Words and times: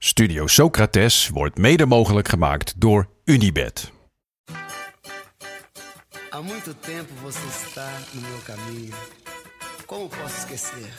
Studio 0.00 0.46
Socrates 0.46 1.28
wordt 1.28 1.58
mede 1.58 1.86
mogelijk 1.86 2.28
gemaakt 2.28 2.74
door 2.76 3.08
Unibed. 3.24 3.92
Há 6.30 6.40
muito 6.42 6.74
tempo 6.80 7.12
você 7.22 7.46
está 7.66 7.90
no 8.12 8.20
meu 8.20 8.38
caminho. 8.44 8.94
Como 9.86 10.08
posso 10.08 10.38
esquecer? 10.38 10.92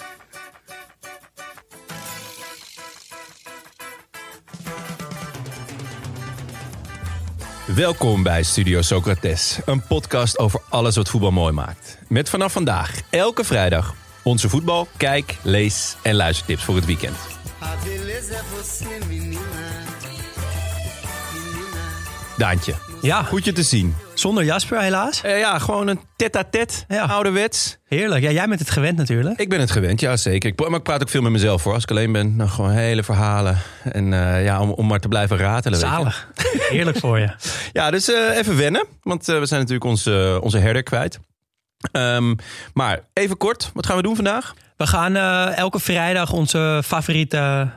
Welkom 7.75 8.23
bij 8.23 8.43
Studio 8.43 8.81
Socrates, 8.81 9.59
een 9.65 9.83
podcast 9.87 10.37
over 10.37 10.61
alles 10.69 10.95
wat 10.95 11.09
voetbal 11.09 11.31
mooi 11.31 11.53
maakt. 11.53 11.97
Met 12.07 12.29
vanaf 12.29 12.51
vandaag, 12.51 13.01
elke 13.09 13.43
vrijdag, 13.43 13.95
onze 14.23 14.49
voetbal, 14.49 14.87
kijk, 14.97 15.37
lees 15.43 15.95
en 16.01 16.15
luistertips 16.15 16.63
voor 16.63 16.75
het 16.75 16.85
weekend. 16.85 17.17
Beleza 18.19 18.35
é 18.35 18.43
você, 18.43 19.05
menina. 19.07 19.39
Daantje, 22.37 22.73
Ja, 23.01 23.23
goed 23.23 23.45
je 23.45 23.51
te 23.51 23.63
zien. 23.63 23.95
zonder 24.13 24.43
Jasper 24.43 24.81
helaas. 24.81 25.21
Eh, 25.23 25.39
ja, 25.39 25.59
gewoon 25.59 25.87
een 25.87 25.99
tête-à-tête, 26.15 26.73
Ja. 26.87 27.03
ouderwets. 27.05 27.77
Heerlijk. 27.87 28.23
Ja, 28.23 28.31
jij 28.31 28.47
bent 28.47 28.59
het 28.59 28.69
gewend 28.69 28.97
natuurlijk. 28.97 29.39
Ik 29.39 29.49
ben 29.49 29.59
het 29.59 29.71
gewend, 29.71 29.99
ja 29.99 30.17
zeker. 30.17 30.49
Ik, 30.49 30.59
maar 30.69 30.77
ik 30.79 30.83
praat 30.83 31.01
ook 31.01 31.09
veel 31.09 31.21
met 31.21 31.31
mezelf 31.31 31.61
voor. 31.61 31.73
Als 31.73 31.83
ik 31.83 31.89
alleen 31.91 32.11
ben, 32.11 32.37
dan 32.37 32.49
gewoon 32.49 32.71
hele 32.71 33.03
verhalen. 33.03 33.57
En 33.91 34.13
eh, 34.13 34.43
ja, 34.43 34.61
om, 34.61 34.69
om 34.71 34.87
maar 34.87 34.99
te 34.99 35.07
blijven 35.07 35.37
ratelen. 35.37 35.79
weet 35.79 35.89
je. 35.89 35.95
Zalig. 35.95 36.27
Heerlijk 36.69 36.97
voor 36.97 37.19
je. 37.19 37.29
Ja, 37.73 37.91
dus 37.91 38.09
eh, 38.13 38.37
even 38.37 38.57
wennen. 38.57 38.85
Want 39.03 39.29
eh, 39.29 39.39
we 39.39 39.45
zijn 39.45 39.59
natuurlijk 39.59 39.89
onze, 39.89 40.39
onze 40.43 40.57
herder 40.57 40.83
kwijt. 40.83 41.19
Ehm, 41.91 42.35
maar 42.73 42.99
even 43.13 43.37
kort, 43.37 43.71
wat 43.73 43.85
gaan 43.85 43.95
we 43.95 44.01
doen 44.03 44.15
vandaag? 44.15 44.53
We 44.77 44.87
gaan 44.87 45.15
eh, 45.15 45.57
elke 45.57 45.79
vrijdag 45.79 46.31
onze 46.31 46.81
favoriete 46.85 47.69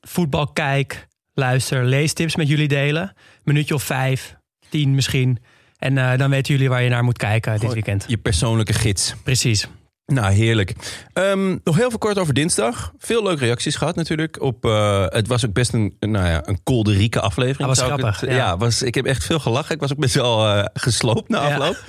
voetbalkijk, 0.00 1.06
luister, 1.34 1.84
leestips 1.84 2.36
met 2.36 2.48
jullie 2.48 2.68
delen. 2.68 3.12
Minuutje 3.44 3.74
of 3.74 3.82
vijf, 3.82 4.36
tien 4.68 4.94
misschien. 4.94 5.38
En 5.78 5.98
eh, 5.98 6.18
dan 6.18 6.30
weten 6.30 6.54
jullie 6.54 6.68
waar 6.68 6.82
je 6.82 6.88
naar 6.90 7.04
moet 7.04 7.18
kijken 7.18 7.60
dit 7.60 7.72
weekend. 7.72 8.04
Je 8.08 8.16
persoonlijke 8.16 8.72
gids. 8.72 9.14
Precies. 9.22 9.68
Nou, 10.06 10.32
heerlijk. 10.32 10.72
Ehm, 11.12 11.56
nog 11.64 11.76
heel 11.76 11.90
veel 11.90 11.98
kort 11.98 12.18
over 12.18 12.34
dinsdag. 12.34 12.92
Veel 12.98 13.22
leuke 13.22 13.44
reacties 13.44 13.76
gehad 13.76 13.96
natuurlijk. 13.96 14.40
Op, 14.42 14.64
eh, 14.64 15.04
het 15.08 15.26
was 15.28 15.46
ook 15.46 15.52
best 15.52 15.72
een, 15.72 15.96
nou 16.00 16.26
ja, 16.28 16.42
een 16.48 16.62
kolderieke 16.62 17.20
aflevering. 17.20 17.58
Dat 17.58 17.78
was 17.78 17.78
ik 17.78 17.84
grappig, 17.84 18.20
het- 18.20 18.30
ja. 18.30 18.36
ja, 18.36 18.56
was, 18.56 18.82
ik 18.82 18.94
heb 18.94 19.04
echt 19.04 19.24
veel 19.24 19.38
gelachen. 19.38 19.74
Ik 19.74 19.80
was 19.80 19.92
ook 19.92 19.98
best 19.98 20.14
wel 20.14 20.46
eh, 20.48 20.64
gesloopt 20.74 21.28
na 21.28 21.48
Ja. 21.48 21.54
afloop. 21.56 21.82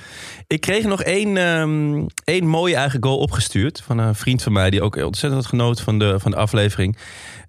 Ik 0.46 0.60
kreeg 0.60 0.84
nog 0.84 1.02
één, 1.02 1.36
ehm, 1.36 2.06
één 2.24 2.46
mooie 2.46 2.74
eigen 2.76 3.02
goal 3.02 3.18
opgestuurd. 3.18 3.82
Van 3.86 3.98
een 3.98 4.14
vriend 4.14 4.42
van 4.42 4.52
mij 4.52 4.70
die 4.70 4.82
ook 4.82 4.96
ontzettend 4.96 5.42
had 5.42 5.46
genoten 5.50 5.84
van 5.84 5.98
de, 5.98 6.20
van 6.20 6.30
de 6.30 6.36
aflevering. 6.36 6.96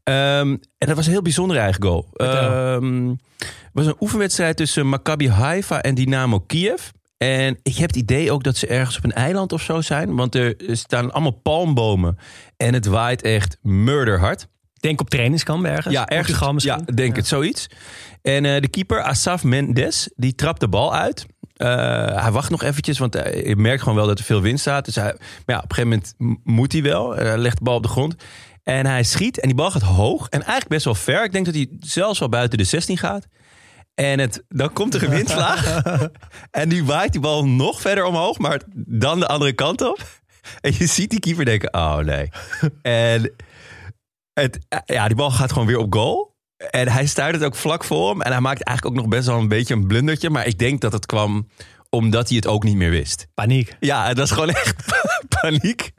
Ehm, 0.04 0.50
en 0.78 0.88
dat 0.88 0.96
was 0.96 1.06
een 1.06 1.12
heel 1.12 1.22
bijzondere 1.22 1.60
eigen 1.60 1.84
goal. 1.84 2.08
Vertel. 2.14 2.76
Ehm, 2.76 3.08
het 3.38 3.48
was 3.74 3.86
een 3.86 3.96
oefenwedstrijd 4.00 4.58
tussen 4.58 4.88
Maccabi 4.88 5.30
Haifa 5.30 5.82
en 5.82 5.96
Dynamo 5.96 6.40
Kiev. 6.40 6.82
En 7.18 7.60
ik 7.64 7.76
heb 7.76 7.88
het 7.88 7.96
idee 7.98 8.32
ook 8.32 8.44
dat 8.44 8.58
ze 8.58 8.68
ergens 8.68 8.98
op 8.98 9.04
een 9.04 9.12
eiland 9.14 9.52
of 9.54 9.62
zo 9.62 9.82
zijn. 9.82 10.16
Want 10.16 10.36
er 10.36 10.56
staan 10.68 11.12
allemaal 11.12 11.32
palmbomen. 11.32 12.18
En 12.58 12.74
het 12.74 12.86
waait 12.86 13.22
echt 13.22 13.58
murderhard. 13.62 14.48
Denk 14.80 15.02
op 15.02 15.10
trainingskamp 15.10 15.66
ergens. 15.66 15.94
Ja, 15.94 16.08
ergens. 16.08 16.64
Ja, 16.64 16.78
denk 16.94 17.16
het, 17.16 17.28
zoiets. 17.28 17.68
En 18.22 18.46
eh, 18.46 18.62
de 18.62 18.68
keeper, 18.68 19.02
Asaf 19.02 19.44
Mendes, 19.44 20.10
die 20.16 20.36
trapt 20.36 20.60
de 20.60 20.68
bal 20.68 20.96
uit. 20.96 21.26
Eh, 21.54 22.22
hij 22.22 22.32
wacht 22.32 22.50
nog 22.50 22.64
eventjes, 22.64 22.98
want 22.98 23.14
hij- 23.14 23.44
je 23.48 23.56
merkt 23.56 23.82
gewoon 23.82 23.98
wel 23.98 24.08
dat 24.08 24.20
er 24.20 24.26
veel 24.26 24.42
wind 24.42 24.60
staat. 24.60 24.86
Dus 24.86 24.96
hij, 24.96 25.04
maar 25.46 25.56
ja, 25.56 25.58
op 25.58 25.70
een 25.70 25.76
gegeven 25.76 26.04
moment 26.18 26.40
moet 26.44 26.72
hij 26.72 26.82
wel. 26.82 27.16
Hij 27.16 27.38
legt 27.38 27.58
de 27.58 27.64
bal 27.64 27.76
op 27.76 27.84
de 27.84 27.90
grond. 27.90 28.16
En 28.70 28.86
hij 28.86 29.04
schiet 29.04 29.40
en 29.40 29.48
die 29.48 29.58
bal 29.58 29.72
gaat 29.72 29.82
hoog. 29.82 30.30
En 30.30 30.40
eigenlijk 30.40 30.68
best 30.68 30.86
wel 30.86 30.96
ver. 30.96 31.24
Ik 31.24 31.32
denk 31.32 31.46
dat 31.46 31.54
hij 31.54 31.68
zelfs 31.80 32.20
wel 32.20 32.30
buiten 32.30 32.58
de 32.58 32.64
16 32.64 32.98
gaat. 32.98 33.28
En 33.94 34.20
het, 34.20 34.44
dan 34.48 34.74
komt 34.74 34.94
er 34.94 35.04
een 35.04 35.10
windvlaag. 35.10 35.82
en 36.52 36.70
die 36.70 36.86
waait 36.86 37.12
die 37.12 37.22
bal 37.22 37.46
nog 37.46 37.82
verder 37.82 38.06
omhoog, 38.06 38.38
maar 38.38 38.62
dan 38.76 39.20
de 39.20 39.28
andere 39.28 39.54
kant 39.54 39.82
op. 39.82 40.22
En 40.62 40.74
je 40.78 40.86
ziet 40.86 41.10
die 41.10 41.20
keeper 41.20 41.46
denken, 41.46 41.74
oh 41.74 41.98
nee. 41.98 42.30
En 42.82 43.32
het, 44.34 44.60
ja, 44.86 45.08
die 45.08 45.16
bal 45.16 45.32
gaat 45.32 45.52
gewoon 45.52 45.68
weer 45.68 45.78
op 45.78 45.94
goal. 45.94 46.36
En 46.70 46.88
hij 46.88 47.06
stuit 47.06 47.36
het 47.36 47.44
ook 47.44 47.56
vlak 47.56 47.84
voor 47.84 48.10
hem. 48.10 48.22
En 48.22 48.32
hij 48.32 48.42
maakt 48.42 48.64
eigenlijk 48.64 48.98
ook 48.98 49.04
nog 49.04 49.12
best 49.12 49.28
wel 49.28 49.38
een 49.38 49.48
beetje 49.48 49.74
een 49.74 49.88
blundertje. 49.88 50.30
Maar 50.30 50.48
ik 50.48 50.60
denk 50.60 50.82
dat 50.82 50.92
het 50.92 51.06
kwam 51.06 51.48
omdat 51.90 52.28
hij 52.28 52.38
het 52.38 52.48
ook 52.48 52.64
niet 52.64 52.76
meer 52.76 52.90
wist. 52.90 53.28
Paniek. 53.34 53.76
Ja, 53.80 54.08
het 54.08 54.18
was 54.18 54.32
gewoon 54.32 54.50
echt 54.50 54.76
paniek. 55.42 55.92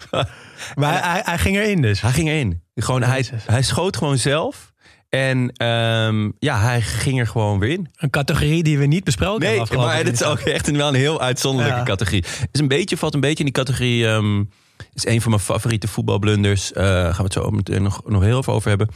Maar 0.74 1.22
hij, 1.24 1.38
ging 1.38 1.56
erin 1.56 1.82
dus. 1.82 2.00
Hij 2.00 2.10
ging 2.12 2.28
erin. 2.28 2.62
Gewoon, 2.74 3.02
hij, 3.02 3.24
hij 3.46 3.62
schoot 3.62 3.96
gewoon 3.96 4.18
zelf. 4.18 4.72
En 5.08 5.52
ehm, 5.52 6.30
ja, 6.38 6.60
hij 6.60 6.80
ging 6.80 7.18
er 7.20 7.26
gewoon 7.26 7.58
weer 7.58 7.70
in. 7.70 7.88
Een 7.96 8.10
categorie 8.10 8.62
die 8.62 8.78
we 8.78 8.86
niet 8.86 9.04
besproken 9.04 9.40
Nee, 9.46 9.58
hebben 9.58 9.78
maar 9.78 10.04
dit 10.04 10.12
is 10.12 10.22
ook 10.22 10.38
echt 10.38 10.68
een, 10.68 10.76
wel 10.76 10.88
een 10.88 10.94
heel 10.94 11.20
uitzonderlijke 11.20 11.78
Ja. 11.78 11.84
categorie. 11.84 12.24
Is 12.52 12.60
een 12.60 12.68
beetje, 12.68 12.96
valt 12.96 13.14
een 13.14 13.20
beetje 13.20 13.38
in 13.38 13.44
die 13.44 13.52
categorie. 13.64 14.06
ehm, 14.06 14.44
is 14.92 15.06
een 15.06 15.20
van 15.20 15.30
mijn 15.30 15.42
favoriete 15.42 15.88
voetbalblunders. 15.88 16.72
Eh 16.72 16.84
gaan 16.84 17.16
we 17.16 17.22
het 17.22 17.32
zo 17.32 17.50
meteen 17.50 17.82
nog, 17.82 18.00
nog 18.06 18.22
heel 18.22 18.38
even 18.38 18.52
over 18.52 18.68
hebben. 18.68 18.88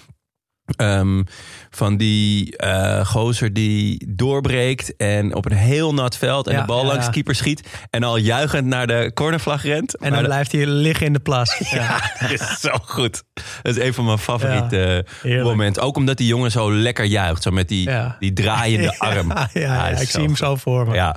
Ehm, 0.76 1.22
van 1.70 1.96
die 1.96 2.56
eh, 2.56 3.06
gozer 3.06 3.52
die 3.52 4.06
doorbreekt 4.16 4.96
en 4.96 5.34
op 5.34 5.44
een 5.50 5.56
heel 5.56 5.94
nat 5.94 6.16
veld 6.16 6.46
en 6.46 6.52
Ja, 6.54 6.60
de 6.60 6.66
bal 6.66 6.80
ja, 6.80 6.86
langs 6.86 7.06
de 7.06 7.12
keeper 7.12 7.34
schiet. 7.34 7.68
En 7.90 8.02
al 8.02 8.16
juichend 8.16 8.66
naar 8.66 8.86
de 8.86 9.10
cornervlag 9.14 9.62
rent. 9.62 9.96
En 9.96 10.10
dan 10.10 10.18
de- 10.22 10.24
blijft 10.28 10.52
hij 10.52 10.66
liggen 10.66 11.06
in 11.06 11.12
de 11.12 11.18
plas. 11.18 11.58
Ja. 11.70 12.10
dat 12.20 12.30
is 12.30 12.60
zo 12.60 12.70
goed. 12.84 13.22
Dat 13.62 13.76
is 13.76 13.82
een 13.86 13.94
van 13.94 14.04
mijn 14.04 14.18
favoriete 14.18 15.04
eh, 15.22 15.42
momenten. 15.42 15.82
Ook 15.82 15.96
omdat 15.96 16.16
die 16.16 16.26
jongen 16.26 16.50
zo 16.50 16.72
lekker 16.72 17.04
juicht. 17.04 17.42
Zo 17.42 17.50
met 17.50 17.68
die, 17.68 17.90
die 18.18 18.32
draaiende 18.32 18.98
arm. 19.10 19.32
Ja, 19.52 19.88
ik 19.88 20.10
zie 20.10 20.22
hem 20.22 20.36
zo 20.36 20.56
voor 20.56 20.86
me. 20.86 20.94
Ja. 20.94 21.16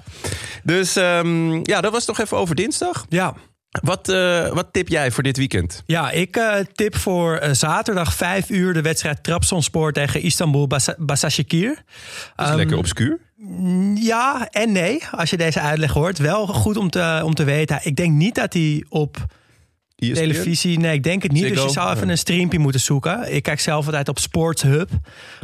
Dus 0.64 0.96
ehm, 0.96 1.54
ja, 1.64 1.82
dat 1.82 1.92
was 1.92 2.06
toch 2.06 2.20
even 2.20 2.38
over 2.38 2.56
dinsdag. 2.56 3.06
ja. 3.10 3.34
Wat, 3.82 4.10
eh, 4.10 4.48
wat 4.54 4.68
tip 4.72 4.88
jij 4.88 5.12
voor 5.12 5.24
dit 5.24 5.38
weekend? 5.38 5.84
Ja, 5.86 6.12
ik 6.12 6.36
eh, 6.36 6.56
tip 6.76 6.98
voor 6.98 7.36
eh, 7.36 7.54
zaterdag 7.54 8.14
5 8.14 8.50
uur 8.50 8.74
de 8.74 8.82
wedstrijd 8.82 9.24
Trabzonspor 9.24 9.94
tegen 9.94 10.22
Istanbul. 10.22 10.68
Dat 10.68 10.80
is 10.80 10.94
Ehm, 12.36 12.56
lekker 12.56 12.78
obscuur. 12.78 13.20
Ja 13.96 14.48
en 14.50 14.72
nee, 14.72 15.04
als 15.12 15.30
je 15.30 15.38
deze 15.38 15.60
uitleg 15.60 15.92
hoort. 15.92 16.18
Wel 16.18 16.48
goed 16.48 16.78
om 16.78 16.90
te, 16.90 17.22
om 17.24 17.34
te 17.34 17.44
weten. 17.44 17.80
Ik 17.84 17.96
denk 17.96 18.14
niet 18.14 18.36
dat 18.36 18.54
hij 18.54 18.86
op 18.90 19.18
ESPN? 19.96 20.14
televisie... 20.14 20.80
Nee, 20.80 20.94
ik 20.94 21.04
denk 21.04 21.24
het 21.24 21.32
niet. 21.32 21.42
Ziggo? 21.42 21.56
Dus 21.56 21.64
je 21.64 21.80
zou 21.80 21.96
even 21.96 22.10
een 22.10 22.18
streampje 22.18 22.60
moeten 22.60 22.82
zoeken. 22.82 23.34
Ik 23.34 23.44
kijk 23.44 23.60
zelf 23.60 23.86
altijd 23.86 24.10
op 24.10 24.20
Sports 24.20 24.62
Hub. 24.62 24.90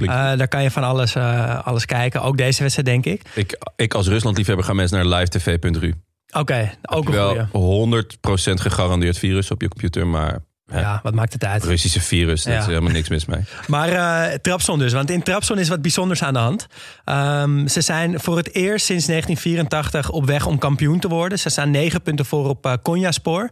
Daar 0.05 0.47
kan 0.47 0.63
je 0.63 0.71
van 0.71 0.83
alles, 0.83 1.15
alles 1.63 1.85
kijken. 1.85 2.21
Ook 2.21 2.37
deze 2.37 2.61
wedstrijd, 2.61 2.87
denk 2.87 3.05
ik. 3.05 3.21
Ik, 3.33 3.57
ik 3.75 3.93
als 3.93 4.07
Ruslandliefhebber 4.07 4.65
ga 4.65 4.73
mensen 4.73 4.97
naar 4.97 5.19
livetv.ru. 5.19 5.93
Oké, 6.33 6.71
ook 6.81 7.05
een 7.05 7.11
Wel 7.11 7.47
goeie. 7.51 8.03
100% 8.05 8.61
gegarandeerd 8.61 9.17
virus 9.17 9.51
op 9.51 9.61
je 9.61 9.67
computer, 9.67 10.07
maar 10.07 10.39
ja, 10.65 10.79
Ja, 10.79 10.99
wat 11.03 11.13
maakt 11.13 11.33
het 11.33 11.45
uit? 11.45 11.63
Russische 11.63 12.01
virus, 12.01 12.43
daar 12.43 12.53
Ja. 12.53 12.59
is 12.59 12.65
helemaal 12.65 12.91
niks 12.91 13.09
mis 13.09 13.25
mee. 13.25 13.39
Maar 13.67 13.89
eh 13.89 14.33
Trabzon 14.41 14.79
dus, 14.79 14.93
want 14.93 15.09
in 15.09 15.23
Trabzon 15.23 15.59
is 15.59 15.69
wat 15.69 15.81
bijzonders 15.81 16.23
aan 16.23 16.33
de 16.33 16.39
hand. 16.39 16.67
Ehm, 17.05 17.67
ze 17.67 17.81
zijn 17.81 18.19
voor 18.19 18.37
het 18.37 18.53
eerst 18.53 18.85
sinds 18.85 19.05
1984 19.05 20.09
op 20.09 20.25
weg 20.25 20.45
om 20.45 20.57
kampioen 20.57 20.99
te 20.99 21.07
worden. 21.07 21.39
Ze 21.39 21.49
staan 21.49 21.71
negen 21.71 22.01
punten 22.01 22.25
voor 22.25 22.49
op 22.49 22.65
uh, 22.65 22.73
Konyaspor. 22.81 23.49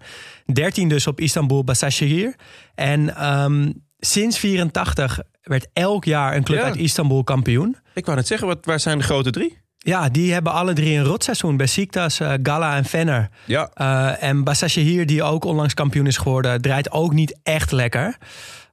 13 0.53 0.89
dus 0.89 1.07
op 1.07 1.19
Istanbul 1.19 1.63
Basashehir. 1.63 2.35
En 2.75 3.15
ehm, 3.15 3.71
sinds 3.99 4.37
84 4.39 5.19
werd 5.41 5.67
elk 5.73 6.05
jaar 6.05 6.35
een 6.35 6.43
club 6.43 6.59
Ja. 6.59 6.65
uit 6.65 6.75
Istanbul 6.75 7.23
kampioen. 7.23 7.77
Ik 7.93 8.05
wou 8.05 8.17
net 8.17 8.27
zeggen, 8.27 8.47
wat, 8.47 8.65
waar 8.65 8.79
zijn 8.79 8.97
de 8.97 9.03
grote 9.03 9.29
drie? 9.29 9.57
Ja, 9.83 10.09
die 10.09 10.33
hebben 10.33 10.51
alle 10.51 10.73
drie 10.73 10.97
een 10.97 11.03
rotseizoen. 11.03 11.57
Besiktas, 11.57 12.19
eh 12.19 12.33
Gala 12.43 12.75
en 12.75 12.85
Fenner. 12.85 13.29
Ja, 13.45 13.71
Uh, 13.75 14.23
en 14.23 14.43
Basashehir, 14.43 15.05
die 15.05 15.23
ook 15.23 15.45
onlangs 15.45 15.73
kampioen 15.73 16.07
is 16.07 16.17
geworden, 16.17 16.61
draait 16.61 16.91
ook 16.91 17.13
niet 17.13 17.39
echt 17.43 17.71
lekker. 17.71 18.17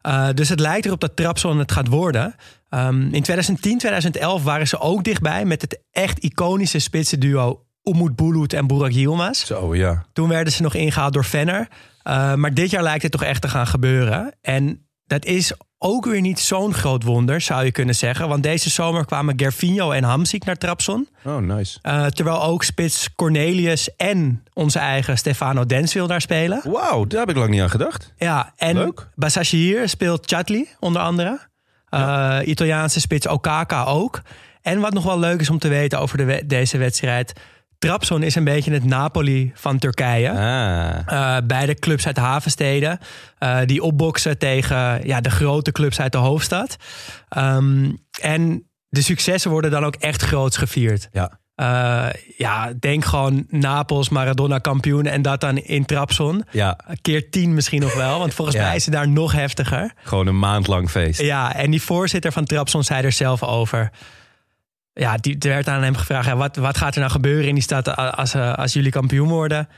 Uh, 0.02 0.28
dus 0.34 0.48
het 0.48 0.60
lijkt 0.60 0.86
erop 0.86 1.00
dat 1.00 1.16
Trabzon 1.16 1.58
het 1.58 1.72
gaat 1.72 1.88
worden. 1.88 2.34
Um, 2.70 3.02
in 3.02 3.22
2010, 3.22 3.78
2011 3.78 4.42
waren 4.42 4.68
ze 4.68 4.80
ook 4.80 5.04
dichtbij 5.04 5.44
met 5.44 5.62
het 5.62 5.82
echt 5.90 6.18
iconische 6.18 6.78
spitsenduo 6.78 7.64
Umut 7.82 8.16
Bulut 8.16 8.52
en 8.52 8.66
Burak 8.66 8.90
Yilmaz. 8.90 9.44
zo 9.44 9.74
ja. 9.74 10.04
Toen 10.12 10.28
werden 10.28 10.52
ze 10.52 10.62
nog 10.62 10.74
ingehaald 10.74 11.12
door 11.12 11.24
Venner. 11.24 11.68
Maar 12.34 12.54
dit 12.54 12.70
jaar 12.70 12.82
lijkt 12.82 13.02
het 13.02 13.12
toch 13.12 13.22
echt 13.22 13.42
te 13.42 13.48
gaan 13.48 13.66
gebeuren. 13.66 14.36
En 14.40 14.88
dat 15.06 15.24
is 15.24 15.52
ook 15.78 16.04
weer 16.06 16.20
niet 16.20 16.40
zo'n 16.40 16.74
groot 16.74 17.02
wonder, 17.02 17.40
zou 17.40 17.64
je 17.64 17.72
kunnen 17.72 17.94
zeggen. 17.94 18.28
Want 18.28 18.42
deze 18.42 18.70
zomer 18.70 19.04
kwamen 19.04 19.34
Gervinho 19.36 19.90
en 19.90 20.04
Hamsik 20.04 20.44
naar 20.44 20.56
Trabzon. 20.56 21.08
Oh, 21.24 21.36
nice. 21.36 21.78
Uh, 21.82 22.06
terwijl 22.06 22.42
ook 22.42 22.62
spits 22.64 23.14
Cornelius 23.14 23.96
en 23.96 24.44
onze 24.52 24.78
eigen 24.78 25.18
Stefano 25.18 25.66
Denswil 25.66 26.06
daar 26.06 26.20
spelen. 26.20 26.60
Wauw, 26.64 27.04
daar 27.06 27.20
heb 27.20 27.30
ik 27.30 27.36
lang 27.36 27.50
niet 27.50 27.60
aan 27.60 27.70
gedacht. 27.70 28.12
Ja, 28.16 28.52
en 28.56 28.74
Leuk. 28.74 29.08
Basashir 29.14 29.88
speelt 29.88 30.26
Chatli 30.26 30.68
onder 30.80 31.02
andere. 31.02 31.38
Uh, 31.90 32.38
Italiaanse 32.44 33.00
spits 33.00 33.26
Okaka 33.26 33.84
ook. 33.84 34.22
En 34.62 34.80
wat 34.80 34.92
nog 34.92 35.04
wel 35.04 35.18
leuk 35.18 35.40
is 35.40 35.50
om 35.50 35.58
te 35.58 35.68
weten 35.68 36.00
over 36.00 36.16
de 36.16 36.24
we- 36.24 36.46
deze 36.46 36.78
wedstrijd... 36.78 37.32
Trabzon 37.78 38.22
is 38.22 38.34
een 38.34 38.44
beetje 38.44 38.72
het 38.72 38.84
Napoli 38.84 39.52
van 39.54 39.78
Turkije. 39.78 40.30
Ah. 40.30 40.98
Uh, 41.12 41.36
beide 41.46 41.74
clubs 41.74 42.06
uit 42.06 42.14
de 42.14 42.20
havensteden. 42.20 42.98
Uh, 43.40 43.58
die 43.64 43.82
opboksen 43.82 44.38
tegen 44.38 45.06
ja, 45.06 45.20
de 45.20 45.30
grote 45.30 45.72
clubs 45.72 46.00
uit 46.00 46.12
de 46.12 46.18
hoofdstad. 46.18 46.76
Um, 47.36 47.98
en 48.20 48.68
de 48.88 49.02
successen 49.02 49.50
worden 49.50 49.70
dan 49.70 49.84
ook 49.84 49.94
echt 49.94 50.22
groots 50.22 50.56
gevierd. 50.56 51.08
Ja. 51.12 51.38
Uh, 51.60 52.06
ja, 52.36 52.72
denk 52.80 53.04
gewoon 53.04 53.46
Napels, 53.48 54.08
Maradona 54.08 54.58
kampioen 54.58 55.06
en 55.06 55.22
dat 55.22 55.40
dan 55.40 55.56
in 55.56 55.84
Trabzon. 55.84 56.44
Ja. 56.50 56.78
Keer 57.02 57.30
tien 57.30 57.54
misschien 57.54 57.80
nog 57.80 57.94
wel, 57.94 58.18
want 58.18 58.34
volgens 58.34 58.56
Ja. 58.56 58.62
mij 58.62 58.76
is 58.76 58.84
het 58.84 58.94
daar 58.94 59.08
nog 59.08 59.32
heftiger. 59.32 59.92
Gewoon 60.02 60.26
een 60.26 60.38
maand 60.38 60.66
lang 60.66 60.90
feest. 60.90 61.20
Ja, 61.20 61.54
en 61.54 61.70
die 61.70 61.82
voorzitter 61.82 62.32
van 62.32 62.44
Trabzon 62.44 62.84
zei 62.84 63.04
er 63.04 63.12
zelf 63.12 63.42
over. 63.42 63.90
Ja, 64.98 65.16
die, 65.16 65.38
er 65.38 65.48
werd 65.48 65.68
aan 65.68 65.82
hem 65.82 65.96
gevraagd, 65.96 66.26
ja, 66.26 66.36
wat, 66.36 66.56
wat 66.56 66.76
gaat 66.76 66.94
er 66.94 67.00
nou 67.00 67.12
gebeuren 67.12 67.48
in 67.48 67.54
die 67.54 67.62
stad 67.62 67.96
als, 67.96 68.34
eh, 68.34 68.54
als 68.54 68.72
jullie 68.72 68.90
kampioen 68.90 69.28
worden? 69.28 69.68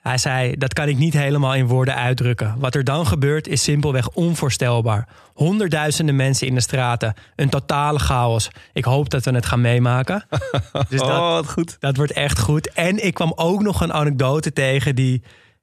Hij 0.00 0.18
zei, 0.18 0.56
dat 0.56 0.72
kan 0.72 0.88
ik 0.88 0.96
niet 0.96 1.12
helemaal 1.12 1.54
in 1.54 1.66
woorden 1.66 1.94
uitdrukken. 1.94 2.54
Wat 2.58 2.74
er 2.74 2.84
dan 2.84 3.06
gebeurt 3.06 3.48
is 3.48 3.62
simpelweg 3.62 4.08
onvoorstelbaar. 4.08 5.08
Honderdduizenden 5.34 6.16
mensen 6.16 6.46
in 6.46 6.54
de 6.54 6.60
straten. 6.60 7.14
Een 7.36 7.48
totale 7.48 7.98
chaos. 7.98 8.50
Ik 8.72 8.84
hoop 8.84 9.10
dat 9.10 9.24
we 9.24 9.30
het 9.30 9.46
gaan 9.46 9.60
meemaken. 9.60 10.26
dus 10.88 11.00
dat, 11.00 11.08
oh, 11.08 11.32
wat 11.32 11.50
goed. 11.50 11.76
dat 11.80 11.96
wordt 11.96 12.12
echt 12.12 12.38
goed. 12.38 12.72
En 12.72 13.04
ik 13.04 13.14
kwam 13.14 13.32
ook 13.36 13.62
nog 13.62 13.80
een 13.80 13.92
anekdote 13.92 14.52
tegen 14.52 14.94
die, 14.94 15.22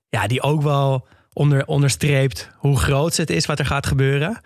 ja, 0.10 0.28
die 0.28 0.42
ook 0.42 0.62
wel 0.62 1.08
onder, 1.34 1.66
onderstreept 1.66 2.50
hoe 2.58 2.78
groot 2.78 3.18
het 3.18 3.30
is 3.30 3.46
wat 3.46 3.60
er 3.60 3.66
gaat 3.66 3.88
gebeuren. 3.88 4.42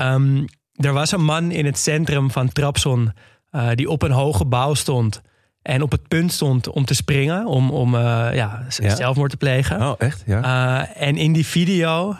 Um, 0.00 0.44
er 0.74 0.92
was 0.92 1.12
een 1.12 1.24
man 1.24 1.50
in 1.50 1.64
het 1.64 1.78
centrum 1.78 2.30
van 2.30 2.52
Trabzon 2.52 3.12
uh, 3.52 3.68
die 3.74 3.88
op 3.90 4.02
een 4.02 4.10
hoge 4.10 4.44
bouw 4.44 4.74
stond. 4.74 5.20
En 5.62 5.82
op 5.82 5.90
het 5.90 6.08
punt 6.08 6.32
stond 6.32 6.68
om 6.68 6.84
te 6.84 6.94
springen, 6.94 7.46
om, 7.46 7.70
om 7.70 7.94
uh, 7.94 8.00
ja, 8.32 8.66
Ja. 8.68 8.94
zelfmoord 8.96 9.30
te 9.30 9.36
plegen. 9.36 9.82
Oh, 9.82 9.94
echt? 9.98 10.22
Ja. 10.26 10.42
Uh, 10.44 11.02
en 11.08 11.16
in 11.16 11.32
die 11.32 11.46
video, 11.46 12.16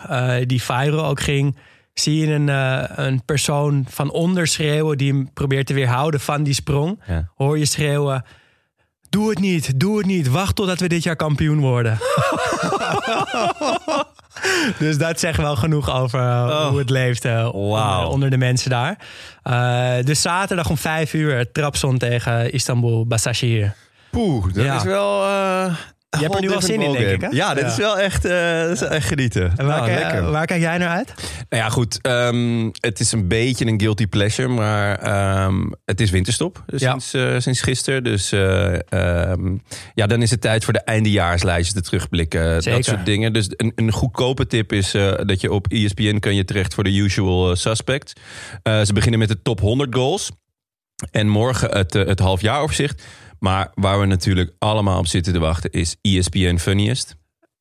die 0.46 0.62
viral 0.62 1.04
ook 1.06 1.20
ging, 1.20 1.56
zie 1.94 2.16
je 2.26 2.32
een, 2.34 2.48
een 3.04 3.24
persoon 3.24 3.86
van 3.88 4.10
onder 4.10 4.46
schreeuwen 4.46 4.98
die 4.98 5.12
hem 5.12 5.32
probeert 5.32 5.66
te 5.66 5.74
weerhouden 5.74 6.20
van 6.20 6.42
die 6.42 6.54
sprong. 6.54 7.00
Ja. 7.06 7.28
Hoor 7.34 7.58
je 7.58 7.64
schreeuwen: 7.64 8.24
Doe 9.08 9.28
het 9.30 9.38
niet, 9.38 9.80
doe 9.80 9.96
het 9.98 10.06
niet, 10.06 10.28
wacht 10.28 10.56
totdat 10.56 10.80
we 10.80 10.88
dit 10.88 11.02
jaar 11.02 11.16
kampioen 11.16 11.60
worden. 11.60 11.98
dus 14.78 14.98
dat 14.98 15.20
zegt 15.20 15.36
wel 15.38 15.56
genoeg 15.56 15.90
over 16.00 16.20
Oh. 16.20 16.66
hoe 16.68 16.78
het 16.78 16.90
leeft 16.90 17.24
uh, 17.24 17.32
Wauw. 17.32 17.52
onder, 17.52 18.08
onder 18.08 18.30
de 18.30 18.36
mensen 18.36 18.70
daar. 18.70 18.98
Uh, 19.50 20.04
dus 20.04 20.20
zaterdag 20.22 20.68
om 20.70 20.76
vijf 20.76 21.12
uur 21.14 21.52
Trabzon 21.52 21.98
tegen 21.98 22.52
Istanbul 22.52 23.06
Basashir. 23.06 23.74
Poeh, 24.10 24.44
dat 24.54 24.64
Ja. 24.64 24.76
is 24.76 24.82
wel... 24.82 25.24
eh, 25.24 25.74
Je 26.10 26.18
hebt 26.22 26.34
er 26.34 26.40
nu 26.40 26.48
wel 26.48 26.60
zin 26.62 26.80
in, 26.80 26.92
denk 26.92 27.06
ik, 27.08 27.20
hè? 27.20 27.26
Ja, 27.30 27.54
dit 27.54 27.64
Ja. 27.64 27.70
is 27.70 27.76
wel 27.76 27.98
echt, 27.98 28.24
eh, 28.24 28.60
dat 28.62 28.70
is 28.70 28.80
echt 28.82 29.06
genieten. 29.08 29.52
En 29.56 29.66
waar, 29.66 29.76
Nou, 29.76 29.86
kijk- 29.90 30.02
lekker. 30.02 30.30
waar 30.30 30.46
kijk 30.46 30.60
jij 30.60 30.78
naar 30.78 30.88
uit? 30.88 31.14
Nou 31.48 31.62
ja, 31.62 31.68
goed. 31.68 31.98
ehm, 32.00 32.68
het 32.80 33.00
is 33.00 33.12
een 33.12 33.28
beetje 33.28 33.66
een 33.66 33.80
guilty 33.80 34.06
pleasure, 34.06 34.48
maar 34.48 34.98
ehm, 34.98 35.54
het 35.84 36.00
is 36.00 36.10
winterstop 36.10 36.62
Ja. 36.66 36.90
sinds, 36.90 37.14
eh, 37.14 37.34
sinds 37.38 37.60
gisteren. 37.60 38.04
Dus 38.04 38.32
eh, 38.32 38.74
ehm, 38.88 39.56
ja, 39.94 40.06
dan 40.06 40.22
is 40.22 40.30
het 40.30 40.40
tijd 40.40 40.64
voor 40.64 40.72
de 40.72 40.80
eindejaarslijstjes, 40.84 41.74
de 41.74 41.82
terugblikken, 41.82 42.62
Zeker. 42.62 42.78
dat 42.78 42.84
soort 42.88 43.06
dingen. 43.06 43.32
Dus 43.32 43.48
een, 43.56 43.72
een 43.74 43.92
goedkope 43.92 44.46
tip 44.46 44.72
is 44.72 44.94
eh, 44.94 45.12
dat 45.26 45.40
je 45.40 45.52
op 45.52 45.66
ESPN 45.68 46.18
kan 46.18 46.34
je 46.34 46.44
terecht 46.44 46.74
voor 46.74 46.84
de 46.84 46.96
usual 46.96 47.56
suspects. 47.56 48.12
Eh, 48.62 48.80
ze 48.82 48.92
beginnen 48.92 49.18
met 49.18 49.28
de 49.28 49.42
top 49.42 49.60
100 49.60 49.94
goals. 49.94 50.30
En 51.10 51.28
morgen 51.28 51.70
het, 51.70 51.94
eh, 51.94 52.06
het 52.06 52.18
halfjaaroverzicht. 52.18 53.02
Maar 53.38 53.70
waar 53.74 54.00
we 54.00 54.06
natuurlijk 54.06 54.52
allemaal 54.58 54.98
op 54.98 55.06
zitten 55.06 55.32
te 55.32 55.38
wachten 55.38 55.70
is 55.70 55.96
ESPN 56.02 56.56
Funniest. 56.56 57.16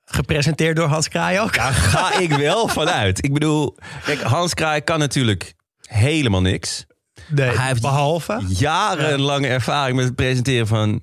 Gepresenteerd 0.06 0.76
door 0.76 0.88
Hans 0.88 1.08
Kraai 1.10 1.40
ook. 1.40 1.56
Daar 1.56 1.74
ga 1.74 2.20
ik 2.20 2.32
wel 2.32 2.68
vanuit. 2.68 3.24
Ik 3.26 3.34
bedoel, 3.34 3.78
kijk, 4.06 4.22
Hans 4.22 4.54
Kraai 4.54 4.82
kan 4.82 5.00
natuurlijk 5.00 5.54
helemaal 5.82 6.42
niks. 6.42 6.86
Nee, 7.28 7.50
Hij 7.50 7.68
heeft- 7.68 7.82
behalve. 7.82 8.44
Jarenlange 8.48 9.48
ervaring 9.48 9.96
met 9.96 10.06
het 10.06 10.16
presenteren 10.16 10.68
van 10.68 11.02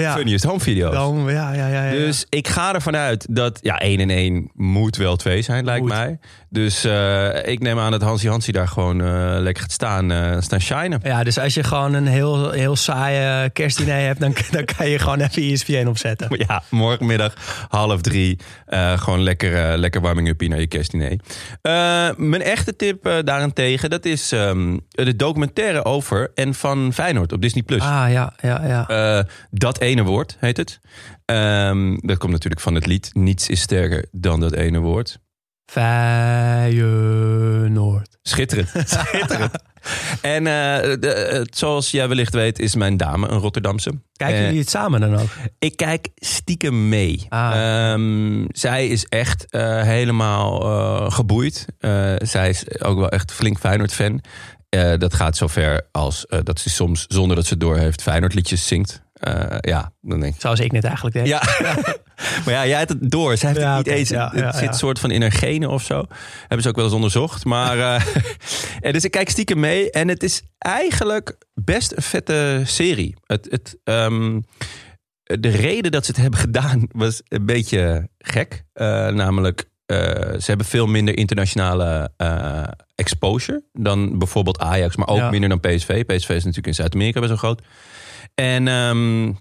Ja, 0.00 0.14
funniest 0.14 0.44
home 0.44 0.60
video's. 0.60 0.94
dan, 0.94 1.24
ja, 1.28 1.52
ja, 1.52 1.66
ja, 1.66 1.84
ja. 1.84 1.90
Dus 1.90 2.26
ik 2.28 2.48
ga 2.48 2.74
ervan 2.74 2.96
uit 2.96 3.26
dat 3.30 3.58
ja, 3.62 3.78
1 3.78 4.00
en 4.00 4.10
1 4.10 4.50
moet 4.54 4.96
wel 4.96 5.16
2 5.16 5.42
zijn, 5.42 5.64
lijkt 5.64 5.80
Moet. 5.80 5.90
mij. 5.90 6.18
Dus 6.54 6.84
eh, 6.84 7.46
ik 7.46 7.60
neem 7.60 7.78
aan 7.78 7.90
dat 7.90 8.02
Hansie 8.02 8.30
Hansie 8.30 8.52
daar 8.52 8.68
gewoon 8.68 9.00
eh, 9.00 9.36
lekker 9.38 9.62
gaat 9.62 9.72
staan, 9.72 10.10
eh, 10.10 10.40
staan 10.40 10.60
shinen. 10.60 11.00
Ja, 11.02 11.24
dus 11.24 11.38
als 11.38 11.54
je 11.54 11.62
gewoon 11.62 11.94
een 11.94 12.06
heel, 12.06 12.50
heel 12.50 12.76
saaie 12.76 13.50
kerstdiner 13.50 13.96
hebt, 13.96 14.20
dan, 14.20 14.34
dan 14.50 14.64
kan 14.64 14.88
je 14.88 14.98
gewoon 14.98 15.20
even 15.20 15.42
ESPN 15.42 15.86
opzetten. 15.86 16.44
Ja, 16.48 16.62
morgenmiddag 16.70 17.34
half 17.68 18.00
drie. 18.00 18.38
gewoon 18.96 19.22
lekker, 19.22 19.78
lekker 19.78 20.00
warming-up 20.00 20.40
naar 20.40 20.60
je 20.60 20.66
kerstdiner. 20.66 21.18
Mijn 22.16 22.42
echte 22.42 22.76
tip 22.76 23.22
daarentegen, 23.24 23.90
dat 23.90 24.04
is 24.04 24.32
ehm, 24.32 24.78
de 24.88 25.16
documentaire 25.16 25.84
over 25.84 26.30
en 26.34 26.54
van 26.54 26.92
Feyenoord 26.92 27.32
op 27.32 27.42
Disney+. 27.42 27.62
Plus. 27.62 27.80
Ah, 27.80 28.06
ja, 28.10 28.32
ja, 28.42 28.66
ja. 28.66 29.26
Dat 29.50 29.78
ene 29.84 30.02
woord 30.02 30.36
heet 30.40 30.56
het. 30.56 30.80
Ehm, 31.24 31.96
dat 32.00 32.18
komt 32.18 32.32
natuurlijk 32.32 32.62
van 32.62 32.74
het 32.74 32.86
lied. 32.86 33.10
Niets 33.12 33.48
is 33.48 33.60
sterker 33.60 34.06
dan 34.12 34.40
dat 34.40 34.52
ene 34.52 34.78
woord. 34.78 35.18
Feyenoord. 35.66 36.98
Schitterend. 38.22 38.68
Schitterend. 38.88 39.52
En 40.20 40.46
eh, 40.46 40.96
de, 41.00 41.46
zoals 41.50 41.90
jij 41.90 42.08
wellicht 42.08 42.34
weet, 42.34 42.58
is 42.58 42.74
mijn 42.74 42.96
dame 42.96 43.28
een 43.28 43.38
Rotterdamse. 43.38 43.90
Kijken 44.12 44.38
Eh, 44.38 44.44
jullie 44.44 44.60
het 44.60 44.70
samen 44.70 45.00
dan 45.00 45.14
ook? 45.14 45.28
Ik 45.58 45.76
kijk 45.76 46.08
stiekem 46.14 46.88
mee. 46.88 47.26
Ah. 47.28 47.92
Ehm, 47.92 48.44
zij 48.48 48.86
is 48.86 49.04
echt 49.04 49.50
eh, 49.50 49.82
helemaal 49.82 50.60
geboeid. 51.10 51.66
Zij 52.18 52.48
is 52.48 52.80
ook 52.80 52.98
wel 52.98 53.08
echt 53.08 53.32
flink 53.32 53.58
Feyenoord-fan. 53.58 54.20
Dat 54.98 55.14
gaat 55.14 55.36
zover 55.36 55.88
als 55.92 56.26
dat 56.42 56.60
ze 56.60 56.70
soms, 56.70 57.04
zonder 57.08 57.36
dat 57.36 57.46
ze 57.46 57.56
door 57.56 57.76
heeft, 57.76 58.02
Feyenoord-liedjes 58.02 58.66
zingt. 58.66 59.03
Eh, 59.24 59.56
ja, 59.60 59.92
dan 60.00 60.20
denk 60.20 60.34
ik... 60.34 60.40
Zoals 60.40 60.60
ik 60.60 60.72
net 60.72 60.84
eigenlijk 60.84 61.16
deed. 61.16 61.26
Ja, 61.26 61.42
maar 62.44 62.54
ja, 62.54 62.66
jij 62.66 62.78
hebt 62.78 62.88
het 62.88 63.10
door. 63.10 63.36
Zij 63.36 63.48
heeft 63.48 63.60
Ja, 63.60 63.76
het 63.76 63.86
niet 63.86 63.94
eens. 63.94 64.08
Ja, 64.08 64.30
het 64.34 64.54
zit 64.54 64.64
ja. 64.64 64.72
soort 64.72 64.98
van 64.98 65.10
in 65.10 65.20
haar 65.20 65.32
genen 65.32 65.70
of 65.70 65.82
zo. 65.82 66.04
Hebben 66.40 66.62
ze 66.62 66.68
ook 66.68 66.76
wel 66.76 66.84
eens 66.84 66.94
onderzocht. 66.94 67.44
Maar 67.44 67.78
eh, 67.78 68.06
en 68.86 68.92
dus 68.92 69.04
ik 69.04 69.10
kijk 69.10 69.28
stiekem 69.28 69.60
mee. 69.60 69.90
En 69.90 70.08
het 70.08 70.22
is 70.22 70.42
eigenlijk 70.58 71.36
best 71.54 71.92
een 71.96 72.02
vette 72.02 72.62
serie. 72.64 73.16
Het, 73.26 73.46
het, 73.50 73.78
ehm, 73.84 74.40
de 75.22 75.48
reden 75.48 75.92
dat 75.92 76.04
ze 76.04 76.10
het 76.10 76.20
hebben 76.20 76.40
gedaan 76.40 76.86
was 76.90 77.22
een 77.28 77.46
beetje 77.46 78.08
gek. 78.18 78.64
Eh, 78.72 79.08
namelijk, 79.08 79.64
ze 79.86 80.44
hebben 80.44 80.66
veel 80.66 80.86
minder 80.86 81.16
internationale 81.16 82.10
exposure 82.94 83.62
dan 83.72 84.18
bijvoorbeeld 84.18 84.58
Ajax, 84.58 84.96
maar 84.96 85.08
ook 85.08 85.30
minder 85.30 85.48
dan 85.48 85.60
PSV. 85.60 86.04
PSV 86.04 86.28
is 86.28 86.44
natuurlijk 86.44 86.66
in 86.66 86.74
Zuid-Amerika 86.74 87.20
best 87.20 87.30
wel 87.30 87.38
groot. 87.38 87.62
En 88.34 88.68
ehm, 88.68 89.32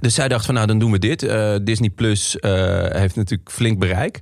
dus 0.00 0.14
zij 0.14 0.28
dacht 0.28 0.44
van 0.44 0.54
nou, 0.54 0.66
dan 0.66 0.78
doen 0.78 0.90
we 0.90 0.98
dit. 0.98 1.22
Eh, 1.22 1.54
Disney 1.62 1.90
Plus 1.90 2.38
eh, 2.38 2.52
heeft 2.88 3.16
natuurlijk 3.16 3.50
flink 3.50 3.78
bereik. 3.78 4.20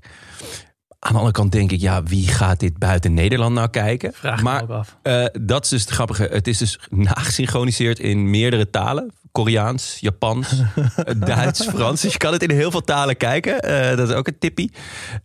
Aan 0.98 1.12
de 1.12 1.18
andere 1.18 1.32
kant 1.32 1.52
denk 1.52 1.72
ik, 1.72 1.80
ja, 1.80 2.02
wie 2.02 2.28
gaat 2.28 2.60
dit 2.60 2.78
buiten 2.78 3.14
Nederland 3.14 3.54
nou 3.54 3.68
kijken? 3.68 4.12
Vraag 4.12 4.42
maar 4.42 4.66
me 4.66 4.72
ook 4.72 4.78
af. 4.78 4.96
eh, 5.02 5.24
dat 5.40 5.64
is 5.64 5.70
dus 5.70 5.80
het 5.80 5.90
grappige. 5.90 6.28
Het 6.30 6.46
is 6.48 6.58
dus 6.58 6.78
nagesynchroniseerd 6.90 7.98
in 7.98 8.30
meerdere 8.30 8.70
talen. 8.70 9.12
Koreaans, 9.32 9.96
Japans, 10.00 10.62
Duits, 11.16 11.64
Frans. 11.66 12.00
Dus 12.00 12.12
je 12.12 12.18
kan 12.18 12.32
het 12.32 12.42
in 12.42 12.50
heel 12.50 12.70
veel 12.70 12.80
talen 12.84 13.16
kijken. 13.16 13.60
Dat 13.96 14.08
is 14.08 14.14
ook 14.14 14.26
een 14.26 14.38
tippie. 14.38 14.72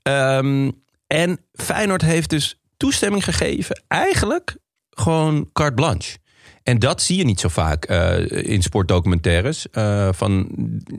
Ehm, 0.01 0.71
en 1.07 1.39
Feyenoord 1.53 2.01
heeft 2.01 2.29
dus 2.29 2.61
toestemming 2.77 3.23
gegeven. 3.23 3.83
Eigenlijk 3.87 4.57
gewoon 4.89 5.49
carte 5.53 5.73
blanche. 5.73 6.17
En 6.63 6.79
dat 6.79 7.01
zie 7.01 7.17
je 7.17 7.23
niet 7.23 7.39
zo 7.39 7.47
vaak 7.47 7.85
eh, 7.85 8.49
in 8.51 8.61
sportdocumentaires. 8.61 9.69
Eh, 9.69 10.09
van 10.11 10.49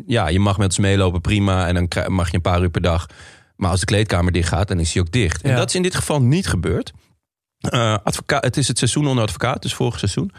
ja, 0.07 0.29
je 0.29 0.41
mag 0.41 0.59
met 0.59 0.67
ons 0.67 0.79
meelopen, 0.79 1.21
prima. 1.21 1.67
En 1.67 1.75
dan 1.75 2.13
mag 2.13 2.31
je 2.31 2.37
een 2.37 2.43
paar 2.43 2.63
uur 2.63 2.71
per 2.71 2.81
dag. 2.81 3.07
Maar 3.57 3.71
als 3.71 3.81
de 3.81 3.87
kleedkamer 3.87 4.33
dicht 4.33 4.49
gaat, 4.49 4.69
dan 4.69 4.81
is 4.81 4.93
die 4.93 5.03
ook 5.03 5.13
dicht. 5.13 5.43
En 5.43 5.57
dat 5.57 5.69
is 5.69 5.75
in 5.75 5.83
dit 5.83 5.95
geval 5.95 6.23
niet 6.23 6.47
gebeurd. 6.47 6.93
Eh, 7.59 7.97
advocaat, 8.03 8.45
het 8.45 8.57
is 8.57 8.69
het 8.69 8.79
seizoen 8.79 9.07
onder 9.07 9.25
advocaat, 9.25 9.63
dus 9.63 9.75
vorig 9.75 9.99
seizoen. 9.99 10.33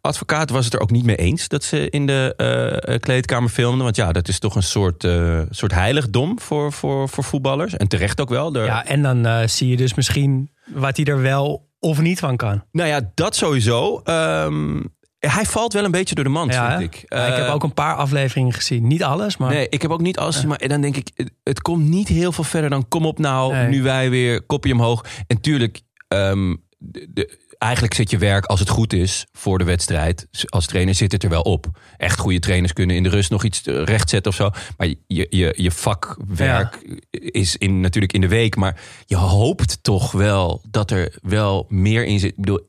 Advocaat 0.00 0.50
was 0.50 0.64
het 0.64 0.74
er 0.74 0.80
ook 0.80 0.90
niet 0.90 1.04
mee 1.04 1.16
eens 1.16 1.48
dat 1.48 1.64
ze 1.64 1.90
in 1.90 2.06
de 2.06 2.98
kleedkamer 3.00 3.50
filmden. 3.50 3.84
Want 3.84 3.96
ja, 3.96 4.12
dat 4.12 4.28
is 4.28 4.38
toch 4.38 4.54
een 4.56 4.62
soort, 4.62 5.06
soort 5.50 5.72
heiligdom 5.72 6.40
voor, 6.40 6.72
voor, 6.72 7.08
voor 7.08 7.24
voetballers. 7.24 7.76
En 7.76 7.88
terecht 7.88 8.20
ook 8.20 8.28
wel. 8.28 8.52
De, 8.52 8.58
Ja, 8.58 8.86
en 8.86 9.02
dan 9.02 9.48
zie 9.48 9.68
je 9.68 9.76
dus 9.76 9.94
misschien 9.94 10.50
wat 10.66 10.96
hij 10.96 11.06
er 11.06 11.22
wel 11.22 11.71
of 11.82 12.00
niet 12.00 12.18
van 12.18 12.36
kan. 12.36 12.64
Nou 12.72 12.88
ja, 12.88 13.10
dat 13.14 13.36
sowieso. 13.36 14.00
Ehm, 14.04 14.80
hij 15.18 15.44
valt 15.44 15.72
wel 15.72 15.84
een 15.84 15.90
beetje 15.90 16.14
door 16.14 16.24
de 16.24 16.30
mand, 16.30 16.52
Ja, 16.54 16.78
vind 16.78 16.94
ik. 16.94 17.02
Ik 17.02 17.08
heb 17.08 17.46
Eh, 17.46 17.54
ook 17.54 17.62
een 17.62 17.74
paar 17.74 17.94
afleveringen 17.96 18.52
gezien. 18.52 18.86
Niet 18.86 19.02
alles, 19.04 19.36
maar 19.36 19.50
Nee, 19.50 19.68
ik 19.68 19.82
heb 19.82 19.90
ook 19.90 20.00
niet 20.00 20.18
alles 20.18 20.34
gezien, 20.34 20.48
maar 20.48 20.68
dan 20.68 20.80
denk 20.80 20.96
ik, 20.96 21.08
het- 21.14 21.32
het 21.42 21.62
komt 21.62 21.88
niet 21.88 22.08
heel 22.08 22.32
veel 22.32 22.44
verder 22.44 22.70
dan 22.70 22.88
kom 22.88 23.06
op 23.06 23.18
nou, 23.18 23.52
Nee. 23.54 23.68
nu 23.68 23.82
wij 23.82 24.10
weer 24.10 24.42
kopje 24.42 24.72
omhoog. 24.72 25.04
En 25.26 25.40
tuurlijk, 25.40 25.80
ehm, 26.08 26.54
de, 26.82 27.06
de- 27.14 27.38
eigenlijk 27.58 27.94
zit 27.94 28.10
je 28.10 28.18
werk, 28.18 28.44
als 28.44 28.60
het 28.60 28.68
goed 28.68 28.92
is, 28.92 29.26
voor 29.32 29.58
de 29.58 29.64
wedstrijd. 29.64 30.26
Als 30.44 30.66
trainer 30.66 30.94
zit 30.94 31.12
het 31.12 31.22
er 31.22 31.28
wel 31.28 31.42
op. 31.42 31.66
Echt 31.96 32.18
goede 32.18 32.38
trainers 32.38 32.72
kunnen 32.72 32.96
in 32.96 33.02
de 33.02 33.08
rust 33.08 33.30
nog 33.30 33.44
iets 33.44 33.62
eh, 33.62 33.82
rechtzetten 33.84 34.30
of 34.30 34.36
zo. 34.36 34.50
Maar 34.76 34.86
je, 35.06 35.26
je, 35.28 35.54
je 35.56 35.70
vakwerk 35.70 36.78
is 37.10 37.56
in, 37.56 37.80
natuurlijk 37.80 38.12
in 38.12 38.20
de 38.20 38.28
week. 38.28 38.56
Maar 38.56 38.80
je 39.06 39.16
hoopt 39.16 39.78
toch 39.82 40.12
wel 40.12 40.62
dat 40.70 40.90
er 40.90 41.18
wel 41.22 41.66
meer 41.68 42.04
in 42.04 42.18
zit. 42.18 42.30
Ik 42.30 42.36
bedoel, 42.36 42.60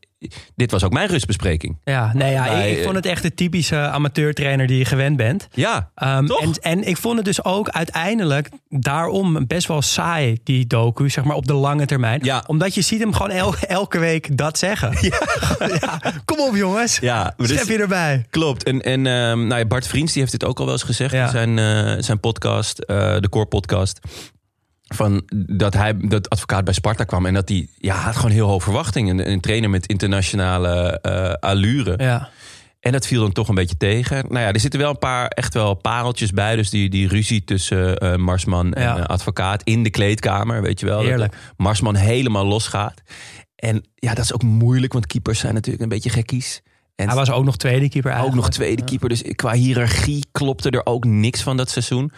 dit 0.56 0.72
was 0.72 0.84
ook 0.84 0.92
mijn 0.94 1.08
rustbespreking. 1.08 1.78
Ja, 1.84 2.12
nee, 2.14 2.32
ja, 2.32 2.44
Bij, 2.44 2.72
ik, 2.72 2.78
ik 2.78 2.84
vond 2.84 2.96
het 2.96 3.06
echt 3.06 3.22
de 3.24 3.34
typische 3.34 3.78
amateurtrainer 3.78 4.68
die 4.68 4.78
je 4.78 4.86
gewend 4.86 5.18
bent. 5.18 5.48
Ja, 5.52 5.90
Ehm, 5.96 6.26
Toch? 6.26 6.40
en, 6.42 6.54
en 6.62 6.88
ik 6.88 6.98
vond 6.98 7.16
het 7.16 7.26
dus 7.26 7.44
ook 7.44 7.70
uiteindelijk 7.70 8.50
daarom 8.70 9.48
best 9.48 9.68
wel 9.68 9.82
saai, 9.82 10.38
die 10.44 10.68
docu, 10.68 11.10
zeg 11.10 11.24
maar 11.24 11.36
op 11.36 11.46
de 11.48 11.54
lange 11.54 11.86
termijn. 11.86 12.20
Ja. 12.24 12.44
Omdat 12.48 12.74
je 12.76 12.82
ziet 12.82 13.00
hem 13.00 13.14
gewoon 13.14 13.32
el- 13.32 13.56
elke 13.68 14.00
week 14.00 14.38
dat 14.38 14.58
zeggen. 14.58 14.92
Ja. 15.80 16.00
kom 16.26 16.40
op 16.40 16.56
jongens, 16.56 16.98
ja 17.02 17.34
dus- 17.38 17.50
schep 17.50 17.68
je 17.68 17.78
erbij. 17.78 18.26
Klopt. 18.30 18.64
En, 18.64 18.82
en 18.82 19.08
ehm, 19.08 19.48
nou 19.48 19.60
ja, 19.60 19.66
Bart 19.66 19.88
Vriends 19.88 20.12
die 20.12 20.22
heeft 20.22 20.32
dit 20.40 20.46
ook 20.46 20.60
al 20.60 20.66
wel 20.66 20.74
eens 20.74 20.84
gezegd 20.84 21.12
Ja. 21.14 21.24
in 21.24 21.30
zijn, 21.30 21.60
eh, 21.60 21.96
zijn 22.04 22.20
podcast, 22.20 22.80
eh, 22.80 23.16
de 23.20 23.30
Core 23.30 23.46
Podcast. 23.46 24.00
Van 24.94 25.24
dat 25.48 25.74
hij 25.74 25.98
dat 25.98 26.30
advocaat 26.30 26.64
bij 26.64 26.74
Sparta 26.74 27.04
kwam 27.04 27.26
en 27.26 27.34
dat 27.34 27.50
hij 27.50 27.68
ja, 27.78 27.96
had 27.96 28.16
gewoon 28.16 28.32
heel 28.32 28.48
hoge 28.48 28.64
verwachtingen. 28.64 29.20
Een, 29.20 29.32
een 29.32 29.40
trainer 29.42 29.70
met 29.70 29.86
internationale 29.88 31.00
eh, 31.02 31.34
allure. 31.50 31.94
Ja. 31.98 32.30
En 32.80 32.92
dat 32.92 33.08
viel 33.08 33.22
dan 33.22 33.32
toch 33.32 33.48
een 33.48 33.56
beetje 33.56 33.78
tegen. 33.78 34.26
Nou 34.30 34.40
ja, 34.40 34.52
er 34.54 34.60
zitten 34.60 34.80
wel 34.80 34.90
een 34.90 34.98
paar 35.00 35.28
echt 35.28 35.54
wel 35.54 35.74
pareltjes 35.74 36.32
bij. 36.32 36.56
Dus 36.56 36.70
die, 36.70 36.90
die 36.90 37.08
ruzie 37.08 37.44
tussen 37.44 37.98
eh, 37.98 38.16
Marsman 38.16 38.74
en 38.74 38.82
Ja. 38.84 38.98
eh, 38.98 39.04
advocaat 39.06 39.64
in 39.64 39.84
de 39.84 39.90
kleedkamer, 39.90 40.62
weet 40.62 40.80
je 40.80 40.86
wel. 40.86 40.98
Dat 40.98 41.06
Heerlijk. 41.08 41.36
Marsman 41.58 41.96
helemaal 41.96 42.46
losgaat. 42.46 43.02
En 43.56 43.84
ja, 43.96 44.14
dat 44.14 44.24
is 44.24 44.34
ook 44.34 44.44
moeilijk, 44.44 44.94
want 44.94 45.08
keepers 45.08 45.40
zijn 45.40 45.54
natuurlijk 45.54 45.84
een 45.84 45.90
beetje 45.90 46.10
gekkies. 46.10 46.62
En 46.96 47.08
Hij 47.08 47.16
was 47.16 47.32
ook 47.32 47.44
nog 47.46 47.58
tweede 47.58 47.90
keeper 47.90 48.12
ook 48.12 48.18
eigenlijk. 48.18 48.46
nog 48.46 48.56
tweede 48.56 48.84
keeper. 48.84 49.10
Dus 49.10 49.24
qua 49.36 49.52
hiërarchie 49.54 50.26
klopte 50.32 50.70
er 50.70 50.86
ook 50.86 51.06
niks 51.06 51.42
van 51.42 51.58
dat 51.58 51.70
seizoen. 51.70 52.12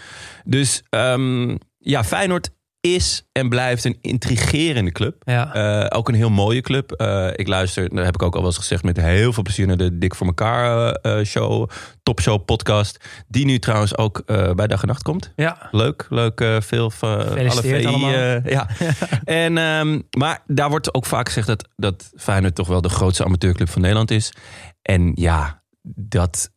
Dus 0.45 0.83
ehm, 0.89 1.55
ja, 1.77 2.03
Feyenoord 2.03 2.49
is 2.85 3.27
en 3.31 3.49
blijft 3.49 3.85
een 3.85 3.97
intrigerende 4.01 4.91
club. 4.91 5.21
Ja. 5.25 5.53
Eh, 5.53 5.97
ook 5.97 6.07
een 6.07 6.15
heel 6.15 6.29
mooie 6.29 6.61
club. 6.61 6.91
Eh, 6.91 7.27
ik 7.35 7.47
luister, 7.47 7.89
dat 7.89 8.05
heb 8.05 8.13
ik 8.13 8.23
ook 8.23 8.33
al 8.33 8.39
wel 8.39 8.49
eens 8.49 8.57
gezegd, 8.57 8.83
met 8.83 8.97
heel 8.97 9.33
veel 9.33 9.43
plezier 9.43 9.67
naar 9.67 9.77
de 9.77 9.97
Dik 9.97 10.15
voor 10.15 10.27
elkaar 10.27 10.93
eh, 10.93 11.19
eh, 11.19 11.25
show, 11.25 11.69
topshow 12.03 12.45
podcast. 12.45 13.05
Die 13.27 13.45
nu 13.45 13.59
trouwens 13.59 13.97
ook 13.97 14.23
bij 14.55 14.67
Dag 14.67 14.81
en 14.81 14.87
Nacht 14.87 15.03
komt. 15.03 15.31
ja. 15.35 15.67
Leuk, 15.71 16.05
leuk. 16.09 16.43
veel 16.59 16.91
van 16.91 17.09
alle 17.49 17.61
VI. 17.61 17.85
allemaal. 17.85 18.11
ja. 18.43 18.67
en, 19.23 19.57
ehm, 19.57 20.01
maar 20.17 20.43
daar 20.47 20.69
wordt 20.69 20.93
ook 20.93 21.05
vaak 21.05 21.27
gezegd 21.27 21.47
dat, 21.47 21.67
dat 21.75 22.11
Feyenoord 22.15 22.55
toch 22.55 22.67
wel 22.67 22.81
de 22.81 22.89
grootste 22.89 23.25
amateurclub 23.25 23.69
van 23.69 23.81
Nederland 23.81 24.11
is. 24.11 24.33
En 24.81 25.11
ja, 25.15 25.61
dat, 25.95 26.51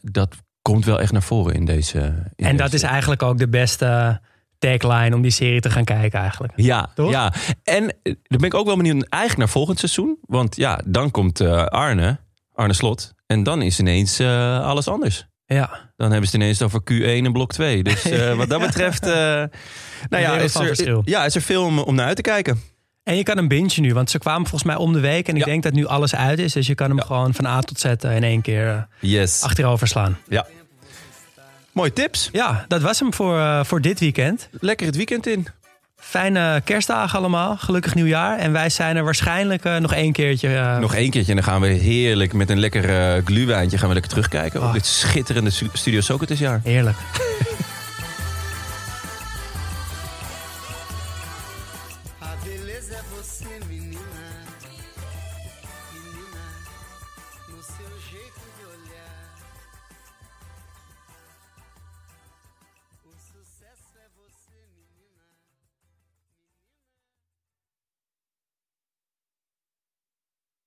dat 0.00 0.36
komt 0.62 0.84
wel 0.84 1.00
echt 1.00 1.12
naar 1.12 1.22
voren 1.22 1.54
in 1.54 1.64
deze. 1.64 1.98
in 2.36 2.46
En 2.46 2.56
dat 2.56 2.72
is 2.72 2.82
eigenlijk 2.82 3.22
ook 3.22 3.38
de 3.38 3.48
beste 3.48 4.20
tagline 4.58 5.14
om 5.16 5.22
die 5.22 5.30
serie 5.30 5.60
te 5.60 5.70
gaan 5.70 5.84
kijken 5.84 6.20
eigenlijk. 6.20 6.52
Ja, 6.56 6.90
Toch? 6.94 7.10
ja. 7.10 7.32
En 7.64 7.88
eh, 7.88 7.94
dan 8.02 8.38
ben 8.38 8.44
ik 8.44 8.54
ook 8.54 8.66
wel 8.66 8.76
benieuwd 8.76 9.06
eigenlijk 9.08 9.36
naar 9.42 9.48
volgend 9.48 9.78
seizoen. 9.78 10.18
Want 10.20 10.56
ja, 10.56 10.80
dan 10.84 11.10
komt 11.10 11.40
eh, 11.40 11.64
Arne, 11.64 12.18
Arne 12.52 12.72
Slot. 12.72 13.14
En 13.26 13.42
dan 13.42 13.62
is 13.62 13.78
ineens 13.78 14.18
eh, 14.18 14.60
alles 14.66 14.88
anders. 14.88 15.26
Ja. 15.46 15.90
Dan 15.96 16.10
hebben 16.10 16.28
ze 16.30 16.36
het 16.36 16.42
ineens 16.44 16.62
over 16.62 16.80
Q1 16.92 17.24
en 17.24 17.32
blok 17.32 17.52
2. 17.52 17.82
Dus 17.82 18.02
wat 18.36 18.48
dat 18.48 18.60
betreft, 18.60 19.04
nou 19.04 19.48
ja, 20.08 20.36
is 20.36 20.54
er, 20.54 21.00
ja, 21.04 21.24
is 21.24 21.34
er 21.34 21.42
veel 21.42 21.64
om, 21.64 21.78
om 21.78 21.94
naar 21.94 22.06
uit 22.06 22.16
te 22.16 22.22
kijken. 22.22 22.60
En 23.02 23.16
je 23.16 23.22
kan 23.22 23.36
hem 23.36 23.48
bingen 23.48 23.82
nu, 23.82 23.94
want 23.94 24.10
ze 24.10 24.18
kwamen 24.18 24.40
volgens 24.48 24.62
mij 24.62 24.76
om 24.76 24.92
de 24.92 25.00
week. 25.00 25.28
En 25.28 25.34
ik 25.34 25.40
Ja. 25.40 25.46
denk 25.46 25.62
dat 25.62 25.72
nu 25.72 25.86
alles 25.86 26.14
uit 26.14 26.38
is. 26.38 26.52
Dus 26.52 26.66
je 26.66 26.74
kan 26.74 26.88
hem 26.90 27.00
gewoon 27.00 27.34
van 27.34 27.46
A 27.46 27.60
tot 27.60 27.80
Z 27.80 27.84
in 27.84 28.22
één 28.22 28.40
keer 28.40 28.86
Yes. 29.00 29.42
achterover 29.42 29.88
slaan. 29.88 30.18
Ja. 30.28 30.46
Mooi 31.74 31.92
tips. 31.92 32.28
Ja, 32.32 32.64
dat 32.68 32.82
was 32.82 33.00
hem 33.00 33.14
voor, 33.14 33.38
eh, 33.38 33.64
voor 33.64 33.80
dit 33.80 34.00
weekend. 34.00 34.48
Lekker 34.60 34.86
het 34.86 34.96
weekend 34.96 35.26
in. 35.26 35.46
Fijne 35.96 36.60
kerstdagen 36.64 37.18
allemaal. 37.18 37.56
Gelukkig 37.56 37.94
nieuwjaar. 37.94 38.38
En 38.38 38.52
wij 38.52 38.70
zijn 38.70 38.96
er 38.96 39.04
waarschijnlijk 39.04 39.64
eh, 39.64 39.76
nog 39.76 39.92
één 39.92 40.12
keertje. 40.12 40.56
Eh, 40.56 40.78
nog 40.78 40.94
één 40.94 41.10
keertje 41.10 41.30
en 41.30 41.36
dan 41.36 41.44
gaan 41.44 41.60
we 41.60 41.66
heerlijk 41.66 42.32
met 42.32 42.50
een 42.50 42.58
lekker 42.58 43.16
uh, 43.16 43.24
gluwijntje 43.24 43.78
gaan 43.78 43.88
we 43.88 43.94
lekker 43.94 44.12
terugkijken 44.12 44.60
oh. 44.60 44.66
op 44.66 44.72
dit 44.72 44.86
schitterende 44.86 45.50
Studio 45.72 46.00
Socratesjaar. 46.00 46.60
Heerlijk. 46.64 46.96